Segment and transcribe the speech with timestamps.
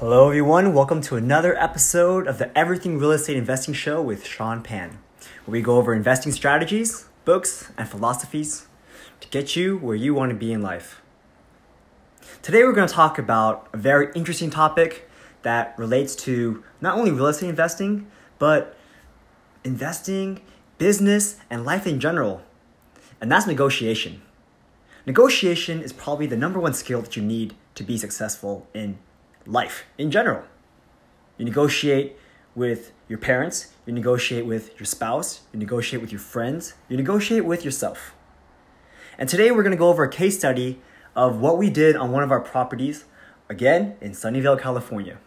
[0.00, 0.72] Hello, everyone.
[0.72, 4.98] Welcome to another episode of the Everything Real Estate Investing Show with Sean Pan,
[5.44, 8.66] where we go over investing strategies, books, and philosophies
[9.20, 11.02] to get you where you want to be in life.
[12.40, 15.06] Today, we're going to talk about a very interesting topic
[15.42, 18.78] that relates to not only real estate investing, but
[19.64, 20.40] investing,
[20.78, 22.40] business, and life in general,
[23.20, 24.22] and that's negotiation.
[25.04, 28.96] Negotiation is probably the number one skill that you need to be successful in
[29.46, 30.44] life in general.
[31.38, 32.16] You negotiate
[32.54, 37.44] with your parents, you negotiate with your spouse, you negotiate with your friends, you negotiate
[37.44, 38.14] with yourself.
[39.18, 40.80] And today we're going to go over a case study
[41.16, 43.04] of what we did on one of our properties,
[43.48, 45.18] again in Sunnyvale, California.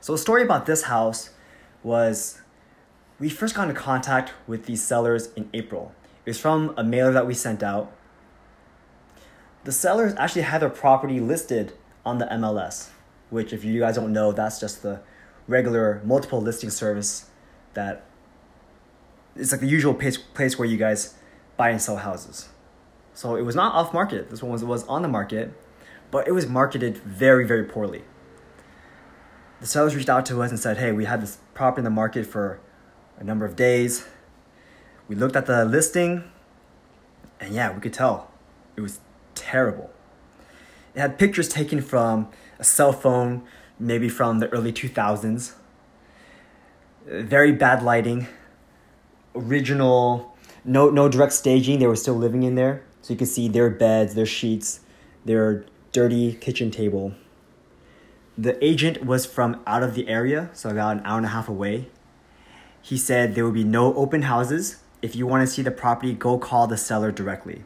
[0.00, 1.30] So, the story about this house
[1.82, 2.40] was
[3.18, 5.92] we first got into contact with these sellers in April.
[6.24, 7.92] It was from a mailer that we sent out.
[9.64, 11.72] The sellers actually had their property listed
[12.06, 12.88] on the MLS,
[13.28, 15.00] which, if you guys don't know, that's just the
[15.48, 17.28] regular multiple listing service
[17.74, 18.04] that
[19.34, 21.14] it's like the usual place, place where you guys
[21.56, 22.48] buy and sell houses.
[23.12, 24.30] So it was not off market.
[24.30, 25.52] This one was, was on the market,
[26.10, 28.02] but it was marketed very, very poorly.
[29.60, 31.90] The sellers reached out to us and said, hey, we had this property in the
[31.90, 32.60] market for
[33.18, 34.06] a number of days.
[35.08, 36.24] We looked at the listing,
[37.40, 38.30] and yeah, we could tell
[38.76, 39.00] it was
[39.34, 39.90] terrible.
[40.96, 43.42] It had pictures taken from a cell phone,
[43.78, 45.52] maybe from the early 2000s.
[47.06, 48.28] Very bad lighting.
[49.34, 51.80] Original, no, no direct staging.
[51.80, 52.82] They were still living in there.
[53.02, 54.80] So you can see their beds, their sheets,
[55.26, 57.12] their dirty kitchen table.
[58.38, 61.46] The agent was from out of the area, so about an hour and a half
[61.48, 61.90] away.
[62.80, 64.76] He said there would be no open houses.
[65.02, 67.64] If you want to see the property, go call the seller directly.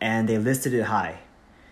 [0.00, 1.18] And they listed it high.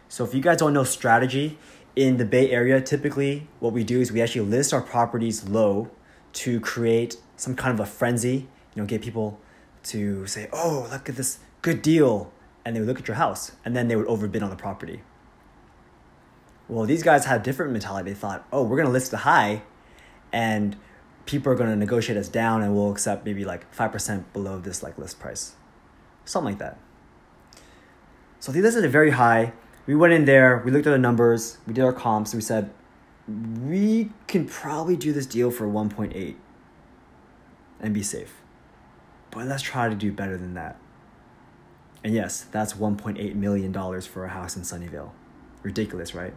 [0.09, 1.59] So if you guys don't know strategy,
[1.99, 5.91] in the Bay Area, typically what we do is we actually list our properties low
[6.33, 9.41] to create some kind of a frenzy, you know, get people
[9.83, 12.33] to say, "Oh, look at this good deal."
[12.65, 15.03] And they would look at your house and then they would overbid on the property.
[16.69, 18.11] Well, these guys had a different mentality.
[18.13, 19.63] They thought, "Oh, we're going to list the high
[20.33, 20.77] and
[21.27, 24.85] people are going to negotiate us down and we'll accept maybe like 5% below this
[24.85, 25.57] like list price."
[26.25, 26.79] Something like that.
[28.39, 29.53] So they listed it very high
[29.89, 32.71] we went in there, we looked at the numbers, we did our comps, we said,
[33.27, 36.37] we can probably do this deal for 1.8
[37.81, 38.35] and be safe.
[39.31, 40.77] But let's try to do better than that.
[42.05, 43.73] And yes, that's $1.8 million
[44.03, 45.11] for a house in Sunnyvale.
[45.63, 46.35] Ridiculous, right?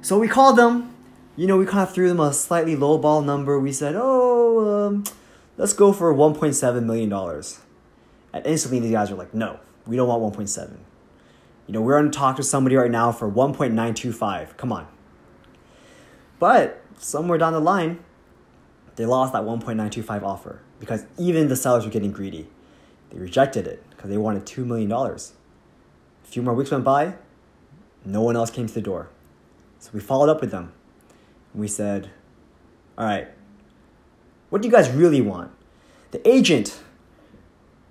[0.00, 0.94] So we called them.
[1.36, 3.60] You know, we kind of threw them a slightly lowball number.
[3.60, 5.04] We said, oh, um,
[5.58, 7.12] let's go for $1.7 million.
[8.32, 10.78] And instantly, these guys were like, no, we don't want 1.7.
[11.66, 14.56] You know, we're to talk to somebody right now for 1.925.
[14.56, 14.86] Come on.
[16.38, 18.04] But somewhere down the line,
[18.94, 22.48] they lost that 1.925 offer because even the sellers were getting greedy.
[23.10, 24.92] They rejected it because they wanted $2 million.
[24.92, 25.18] A
[26.24, 27.14] few more weeks went by,
[28.04, 29.08] no one else came to the door.
[29.80, 30.72] So we followed up with them.
[31.52, 32.10] And We said,
[32.96, 33.28] All right,
[34.50, 35.50] what do you guys really want?
[36.12, 36.80] The agent,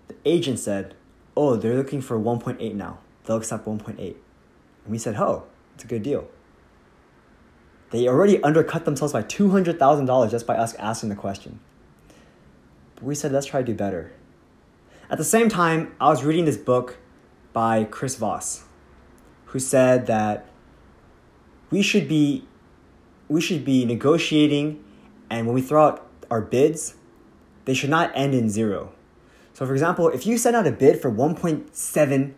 [0.08, 0.96] the agent said,
[1.36, 3.98] Oh, they're looking for 1.8 now they'll accept 1.8.
[4.00, 4.18] And
[4.86, 5.44] we said, oh,
[5.74, 6.28] it's a good deal.
[7.92, 11.60] They already undercut themselves by $200,000 just by us asking the question.
[12.96, 14.12] But we said, let's try to do better.
[15.10, 16.98] At the same time, I was reading this book
[17.54, 18.64] by Chris Voss,
[19.46, 20.48] who said that
[21.70, 22.48] we should be
[23.28, 24.84] we should be negotiating
[25.30, 26.96] and when we throw out our bids,
[27.66, 28.92] they should not end in zero.
[29.54, 32.34] So for example, if you send out a bid for 1.7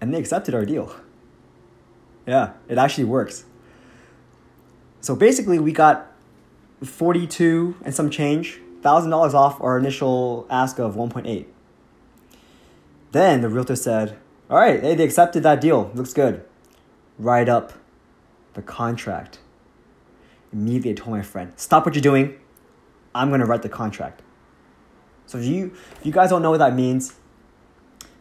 [0.00, 0.94] And they accepted our deal.
[2.26, 3.44] Yeah, it actually works.
[5.00, 6.12] So basically, we got
[6.84, 11.46] 42 and some change, $1,000 off our initial ask of 1.8.
[13.10, 14.16] Then the realtor said,
[14.50, 15.92] all right, hey, they accepted that deal.
[15.94, 16.44] Looks good.
[17.18, 17.72] Write up
[18.54, 19.38] the contract.
[20.52, 22.34] Immediately, I told my friend, "Stop what you're doing.
[23.14, 24.22] I'm gonna write the contract."
[25.26, 27.14] So if you if you guys don't know what that means,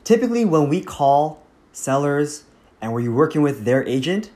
[0.04, 1.42] typically when we call
[1.72, 2.44] sellers
[2.80, 4.30] and we're working with their agent,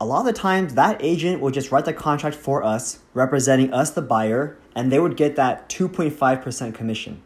[0.00, 3.72] a lot of the times that agent will just write the contract for us, representing
[3.72, 7.22] us, the buyer, and they would get that 2.5% commission.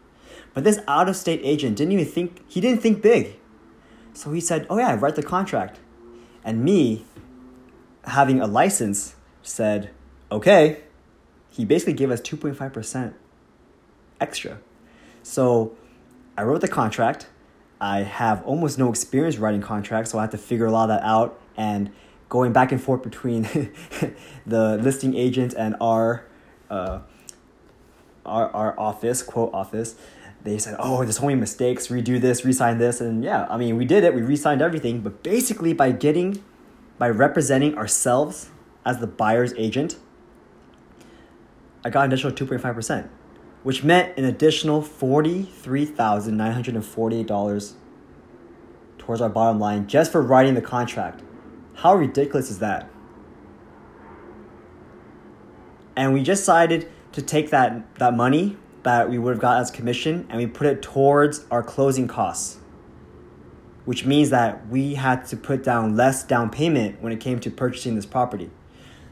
[0.52, 3.37] But this out of state agent didn't even think, he didn't think big.
[4.18, 5.78] So he said, Oh, yeah, write the contract.
[6.44, 7.04] And me,
[8.02, 9.90] having a license, said,
[10.32, 10.80] Okay.
[11.50, 13.14] He basically gave us 2.5%
[14.20, 14.58] extra.
[15.22, 15.76] So
[16.36, 17.28] I wrote the contract.
[17.80, 21.00] I have almost no experience writing contracts, so I had to figure a lot of
[21.00, 21.40] that out.
[21.56, 21.90] And
[22.28, 23.42] going back and forth between
[24.46, 26.24] the listing agent and our,
[26.68, 27.00] uh,
[28.26, 29.94] our, our office, quote office,
[30.44, 33.00] they said, oh, there's so many mistakes, redo this, resign this.
[33.00, 35.00] And yeah, I mean, we did it, we re-signed everything.
[35.00, 36.42] But basically, by getting,
[36.96, 38.50] by representing ourselves
[38.84, 39.96] as the buyer's agent,
[41.84, 43.08] I got an additional 2.5%,
[43.62, 47.74] which meant an additional $43,948
[48.98, 51.22] towards our bottom line just for writing the contract.
[51.74, 52.90] How ridiculous is that?
[55.96, 59.70] And we just decided to take that, that money that we would have got as
[59.70, 62.58] commission and we put it towards our closing costs,
[63.84, 67.50] which means that we had to put down less down payment when it came to
[67.50, 68.50] purchasing this property.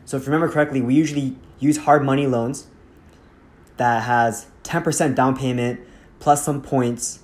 [0.05, 2.69] So if you remember correctly, we usually use hard money loans
[3.77, 5.81] that has 10% down payment
[6.19, 7.21] plus some points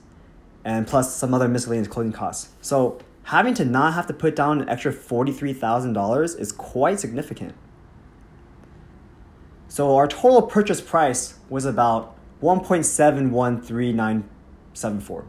[0.64, 2.50] and plus some other miscellaneous closing costs.
[2.60, 7.54] So having to not have to put down an extra $43,000 is quite significant.
[9.68, 15.24] So our total purchase price was about 1.713974.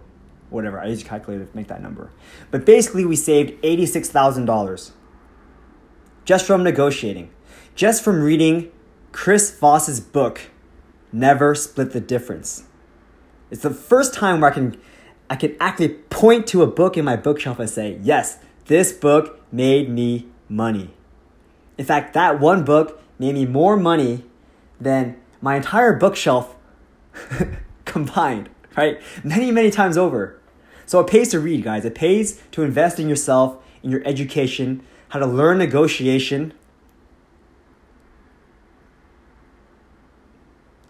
[0.50, 2.10] Whatever, I used a calculator to make that number.
[2.52, 4.92] But basically we saved $86,000
[6.26, 7.30] just from negotiating,
[7.76, 8.72] just from reading
[9.12, 10.42] Chris Voss's book,
[11.12, 12.64] Never Split the Difference.
[13.52, 14.78] It's the first time where I can
[15.30, 19.42] I can actually point to a book in my bookshelf and say, yes, this book
[19.52, 20.94] made me money.
[21.78, 24.26] In fact, that one book made me more money
[24.80, 26.56] than my entire bookshelf
[27.86, 29.02] combined, right?
[29.24, 30.40] Many, many times over.
[30.86, 31.86] So it pays to read, guys.
[31.86, 36.54] It pays to invest in yourself, in your education, how to learn negotiation,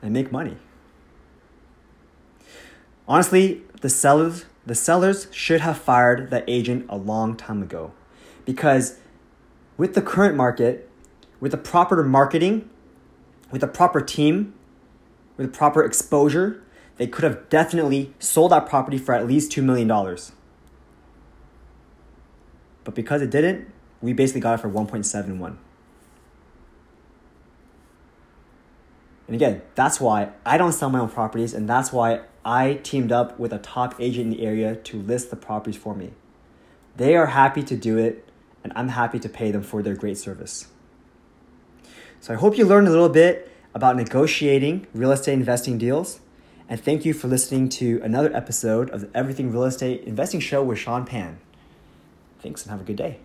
[0.01, 0.57] and make money.
[3.07, 7.91] Honestly, the sellers the sellers should have fired that agent a long time ago
[8.45, 8.97] because
[9.77, 10.89] with the current market
[11.41, 12.69] with the proper marketing
[13.51, 14.53] with the proper team
[15.37, 16.61] with proper exposure
[16.97, 19.87] they could have definitely sold that property for at least $2 million
[22.83, 23.71] but because it didn't
[24.01, 25.57] we basically got it for 1.71
[29.27, 33.11] and again that's why i don't sell my own properties and that's why I teamed
[33.11, 36.11] up with a top agent in the area to list the properties for me.
[36.97, 38.27] They are happy to do it,
[38.63, 40.67] and I'm happy to pay them for their great service.
[42.19, 46.19] So I hope you learned a little bit about negotiating real estate investing deals.
[46.69, 50.63] And thank you for listening to another episode of the Everything Real Estate Investing Show
[50.63, 51.39] with Sean Pan.
[52.39, 53.19] Thanks and have a good day.